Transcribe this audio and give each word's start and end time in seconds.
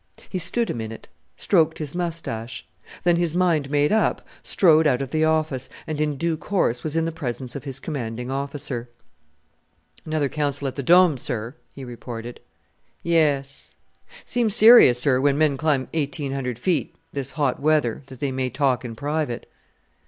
He 0.29 0.39
stood 0.39 0.71
a 0.71 0.73
minute, 0.73 1.07
stroked 1.37 1.77
his 1.77 1.93
moustache; 1.93 2.67
then, 3.03 3.17
his 3.17 3.35
mind 3.35 3.69
made 3.69 3.91
up, 3.91 4.27
strode 4.41 4.87
out 4.87 4.99
of 4.99 5.11
the 5.11 5.23
office, 5.23 5.69
and 5.85 6.01
in 6.01 6.17
due 6.17 6.37
course 6.37 6.83
was 6.83 6.95
in 6.97 7.05
the 7.05 7.11
presence 7.11 7.55
of 7.55 7.65
his 7.65 7.79
Commanding 7.79 8.31
Officer. 8.31 8.89
"Another 10.03 10.27
council 10.27 10.67
at 10.67 10.73
the 10.73 10.81
Dome, 10.81 11.19
sir," 11.19 11.53
he 11.71 11.85
reported. 11.85 12.39
"Yes." 13.03 13.75
"Seems 14.25 14.55
serious, 14.55 14.99
sir, 14.99 15.21
when 15.21 15.37
men 15.37 15.55
climb 15.55 15.87
1,800 15.93 16.57
feet, 16.57 16.95
this 17.13 17.33
hot 17.33 17.59
weather, 17.61 18.01
that 18.07 18.19
they 18.19 18.31
may 18.31 18.49
talk 18.49 18.83
in 18.83 18.95
private." 18.95 19.45